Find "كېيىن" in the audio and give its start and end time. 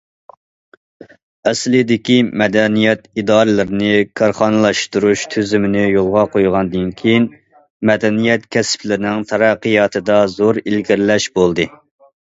7.03-7.29